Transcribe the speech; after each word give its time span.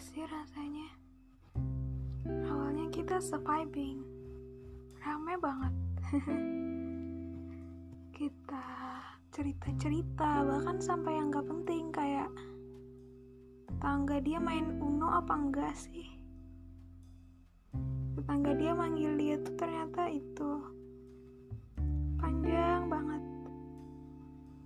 sih 0.00 0.24
rasanya? 0.24 0.88
Awalnya 2.24 2.88
kita 2.88 3.20
surviving, 3.20 4.00
rame 5.04 5.34
banget. 5.36 5.74
kita 8.16 8.66
cerita-cerita, 9.32 10.48
bahkan 10.48 10.80
sampai 10.80 11.20
yang 11.20 11.28
gak 11.28 11.44
penting 11.44 11.92
kayak 11.92 12.30
tetangga 13.68 14.16
dia 14.24 14.40
main 14.40 14.80
Uno 14.80 15.12
apa 15.12 15.34
enggak 15.36 15.74
sih? 15.76 16.08
Tetangga 18.16 18.56
dia 18.56 18.72
manggil 18.72 19.12
dia 19.18 19.36
tuh 19.44 19.56
ternyata 19.60 20.08
itu 20.08 20.50
panjang 22.16 22.86
banget 22.86 23.22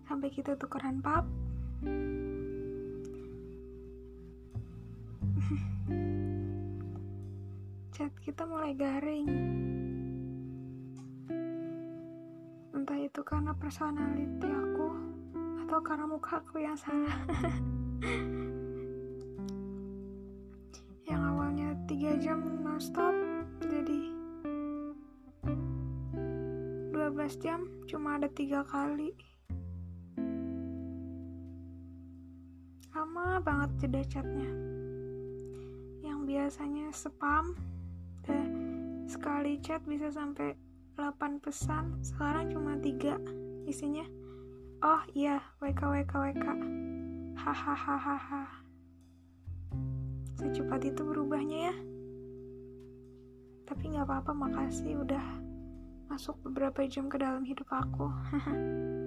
sampai 0.07 0.29
kita 0.31 0.55
tukeran 0.55 1.03
pap 1.03 1.27
chat 7.95 8.11
kita 8.21 8.43
mulai 8.45 8.75
garing. 8.75 9.31
Entah 12.75 12.99
itu 12.99 13.21
karena 13.23 13.55
personality 13.55 14.51
aku 14.51 14.89
atau 15.65 15.79
karena 15.83 16.05
muka 16.11 16.43
aku 16.43 16.61
yang 16.61 16.77
salah. 16.77 17.19
Yang 21.07 21.23
awalnya 21.23 21.71
3 21.87 22.19
jam 22.19 22.43
nonstop 22.67 23.15
jadi 23.63 24.13
12 26.91 27.43
jam 27.43 27.71
cuma 27.87 28.19
ada 28.19 28.27
tiga 28.29 28.67
kali. 28.67 29.15
Lama 32.91 33.39
banget 33.41 33.71
jeda 33.87 34.03
chatnya. 34.11 34.51
yang 34.51 34.96
biasanya 36.37 36.93
spam. 36.93 37.57
Dan 38.21 38.53
sekali 39.09 39.57
chat 39.65 39.81
bisa 39.89 40.13
sampai 40.13 40.53
8 41.01 41.41
pesan. 41.41 41.97
Sekarang 42.05 42.53
cuma 42.53 42.77
tiga 42.77 43.17
isinya. 43.65 44.05
Oh 44.85 45.01
iya 45.17 45.41
wk 45.65 45.81
wk 45.81 46.13
wk 46.13 46.47
hahaha. 47.41 48.45
Secepat 50.37 50.85
itu 50.85 51.01
berubahnya 51.01 51.73
ya. 51.73 51.77
Tapi 53.65 53.97
nggak 53.97 54.05
apa-apa 54.05 54.37
makasih 54.37 55.01
udah 55.01 55.25
masuk 56.13 56.37
beberapa 56.45 56.85
jam 56.85 57.09
ke 57.09 57.19
dalam 57.19 57.43
hidup 57.43 57.67
aku 57.67 58.07